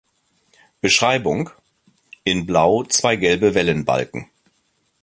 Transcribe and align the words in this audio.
Beschreibung: 0.79 1.51
In 2.23 2.47
Blau 2.47 2.83
zwei 2.85 3.17
gelbe 3.17 3.53
Wellenbalken. 3.53 4.31